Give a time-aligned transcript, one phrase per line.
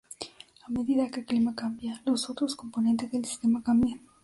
[0.65, 4.01] A medida que el clima cambia, los otros componentes del sistema cambian.